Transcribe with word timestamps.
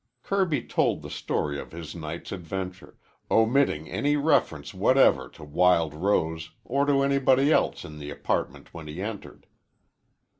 Kirby 0.23 0.63
told 0.63 1.03
the 1.03 1.11
story 1.11 1.59
of 1.59 1.71
his 1.73 1.93
night's 1.95 2.31
adventure, 2.31 2.97
omitting 3.29 3.87
any 3.87 4.17
reference 4.17 4.73
whatever 4.73 5.29
to 5.29 5.43
Wild 5.43 5.93
Rose 5.93 6.49
or 6.65 6.87
to 6.87 7.03
anybody 7.03 7.51
else 7.51 7.85
in 7.85 7.99
the 7.99 8.09
apartment 8.09 8.73
when 8.73 8.87
he 8.87 8.99
entered. 8.99 9.45